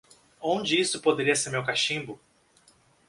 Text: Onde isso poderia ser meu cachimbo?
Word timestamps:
Onde 0.41 0.81
isso 0.81 0.99
poderia 0.99 1.35
ser 1.35 1.51
meu 1.51 1.63
cachimbo? 1.63 2.19